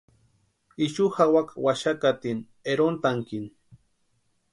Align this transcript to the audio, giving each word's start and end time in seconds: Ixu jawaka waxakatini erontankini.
Ixu 0.85 1.05
jawaka 1.17 1.53
waxakatini 1.65 2.41
erontankini. 2.71 3.49